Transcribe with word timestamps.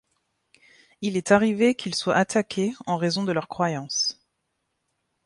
Il 1.01 1.15
est 1.15 1.29
arrivé 1.31 1.75
qu'ils 1.75 1.93
soient 1.93 2.15
attaqués 2.15 2.73
en 2.87 2.97
raison 2.97 3.23
de 3.23 3.31
leurs 3.31 3.47
croyances. 3.47 4.19